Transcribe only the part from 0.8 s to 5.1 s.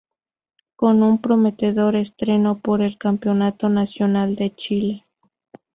un prometedor estreno por el Campeonato Nacional de Chile.